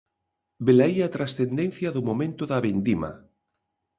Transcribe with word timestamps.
Velaí 0.65 0.97
a 1.07 1.13
transcendencia 1.15 1.89
do 1.95 2.01
momento 2.09 2.43
da 2.51 2.59
vendima. 2.67 3.11